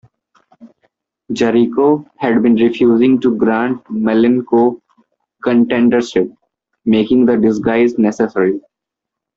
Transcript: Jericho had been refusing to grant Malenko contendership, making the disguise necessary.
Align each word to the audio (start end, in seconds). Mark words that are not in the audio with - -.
Jericho 1.31 2.09
had 2.17 2.41
been 2.41 2.55
refusing 2.55 3.21
to 3.21 3.35
grant 3.37 3.83
Malenko 3.85 4.81
contendership, 5.45 6.35
making 6.85 7.27
the 7.27 7.37
disguise 7.37 7.99
necessary. 7.99 8.59